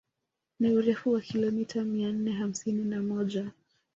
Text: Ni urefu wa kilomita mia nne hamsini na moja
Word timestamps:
Ni 0.59 0.73
urefu 0.75 1.11
wa 1.11 1.21
kilomita 1.21 1.83
mia 1.83 2.11
nne 2.11 2.31
hamsini 2.31 2.83
na 2.85 3.01
moja 3.03 3.51